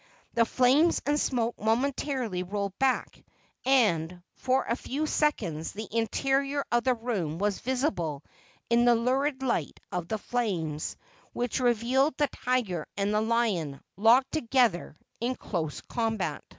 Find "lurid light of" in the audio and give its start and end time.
8.95-10.07